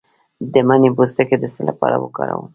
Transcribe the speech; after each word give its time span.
د 0.53 0.55
مڼې 0.67 0.89
پوستکی 0.97 1.35
د 1.39 1.45
څه 1.53 1.61
لپاره 1.69 1.95
وکاروم؟ 2.03 2.47